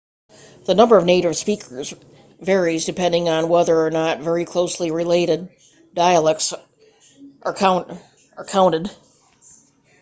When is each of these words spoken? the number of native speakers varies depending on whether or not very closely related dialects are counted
the 0.65 0.73
number 0.73 0.97
of 0.97 1.05
native 1.05 1.37
speakers 1.37 1.93
varies 2.39 2.85
depending 2.85 3.29
on 3.29 3.49
whether 3.49 3.85
or 3.85 3.91
not 3.91 4.19
very 4.19 4.45
closely 4.45 4.89
related 4.89 5.47
dialects 5.93 6.55
are 7.43 7.53
counted 8.43 8.89